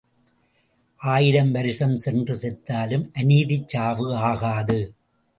ஆயிரம் 0.99 1.51
வருஷம் 1.51 1.97
சென்று 1.97 2.35
செத்தாலும் 2.35 3.03
அநீதிச் 3.13 3.67
சாவு 3.67 4.15
ஆகாது. 4.15 4.79